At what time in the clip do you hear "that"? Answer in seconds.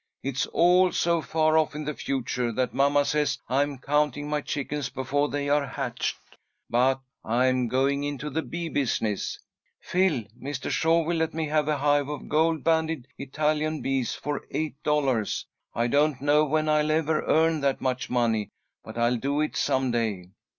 2.53-2.73, 17.61-17.79